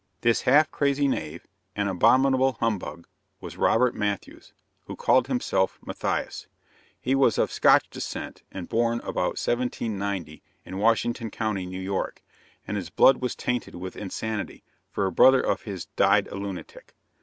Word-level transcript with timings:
This 0.21 0.41
half 0.41 0.71
crazy 0.71 1.07
knave 1.07 1.45
and 1.75 1.87
abominable 1.87 2.53
humbug 2.53 3.05
was 3.39 3.55
Robert 3.55 3.93
Matthews, 3.93 4.51
who 4.87 4.95
called 4.95 5.27
himself 5.27 5.77
Matthias. 5.85 6.47
He 6.99 7.13
was 7.13 7.37
of 7.37 7.51
Scotch 7.51 7.87
descent, 7.91 8.41
and 8.51 8.67
born 8.67 8.97
about 9.01 9.37
1790, 9.37 10.41
in 10.65 10.79
Washington 10.79 11.29
county, 11.29 11.67
New 11.67 11.79
York; 11.79 12.23
and 12.67 12.77
his 12.77 12.89
blood 12.89 13.17
was 13.21 13.35
tainted 13.35 13.75
with 13.75 13.95
insanity, 13.95 14.63
for 14.91 15.05
a 15.05 15.11
brother 15.11 15.39
of 15.41 15.61
his 15.65 15.85
died 15.95 16.27
a 16.29 16.35
lunatic. 16.35 16.95